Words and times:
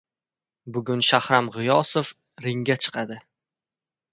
Bugun 0.77 1.03
Shahram 1.09 1.49
G‘iyosov 1.57 2.09
ringga 2.47 2.79
chiqadi 2.87 3.19